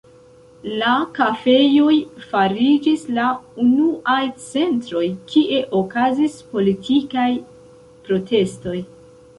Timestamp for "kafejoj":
1.17-1.97